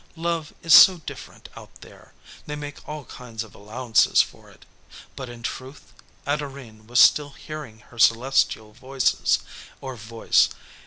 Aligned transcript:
Love 0.17 0.51
is 0.63 0.73
so 0.73 0.97
different 0.97 1.47
out 1.55 1.69
there, 1.81 2.11
they 2.47 2.55
make 2.55 2.89
all 2.89 3.05
kinds 3.05 3.43
of 3.43 3.53
allowances 3.53 4.19
for 4.19 4.49
it. 4.49 4.65
But, 5.15 5.29
in 5.29 5.43
truth, 5.43 5.93
Adorine 6.25 6.87
was 6.87 6.99
still 6.99 7.29
hearing 7.29 7.81
her 7.91 7.99
celestial 7.99 8.73
voices 8.73 9.37
or 9.79 9.95
voice. 9.95 10.49